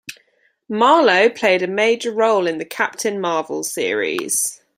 Marlo 0.67 1.29
played 1.29 1.61
a 1.61 1.67
major 1.67 2.11
role 2.11 2.47
in 2.47 2.57
the 2.57 2.65
"Captain 2.65 3.21
Marvel" 3.21 3.63
series. 3.63 4.59